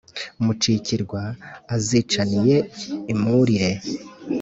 [0.43, 1.21] mucikirwa
[1.75, 2.57] azicaniye
[3.11, 3.69] i mwurire,